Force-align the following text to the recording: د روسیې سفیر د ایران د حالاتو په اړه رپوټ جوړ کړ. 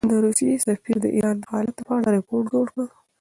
د 0.09 0.11
روسیې 0.25 0.53
سفیر 0.67 0.97
د 1.01 1.05
ایران 1.15 1.35
د 1.39 1.43
حالاتو 1.53 1.81
په 1.87 1.93
اړه 1.97 2.09
رپوټ 2.17 2.43
جوړ 2.51 2.65
کړ. 2.73 2.85